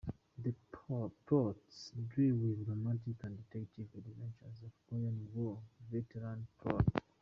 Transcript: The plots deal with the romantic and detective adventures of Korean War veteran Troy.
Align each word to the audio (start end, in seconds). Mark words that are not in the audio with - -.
The 0.39 0.51
plots 0.71 1.91
deal 2.15 2.33
with 2.35 2.65
the 2.65 2.71
romantic 2.71 3.17
and 3.21 3.37
detective 3.37 3.85
adventures 3.95 4.63
of 4.65 4.71
Korean 4.89 5.27
War 5.35 5.59
veteran 5.91 6.47
Troy. 6.59 6.79